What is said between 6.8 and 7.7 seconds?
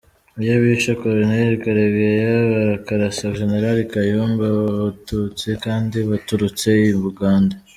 i Bugande.